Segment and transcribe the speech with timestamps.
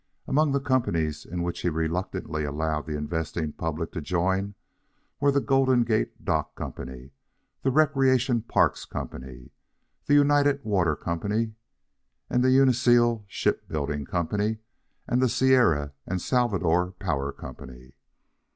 [0.27, 4.55] Among the companies in which he reluctantly allowed the investing public to join
[5.19, 7.11] were the Golden Gate Dock Company,
[7.63, 9.51] and Recreation Parks Company,
[10.07, 11.53] the United Water Company,
[12.29, 14.57] the Uncial Shipbuilding Company,
[15.07, 17.93] and the Sierra and Salvador Power Company.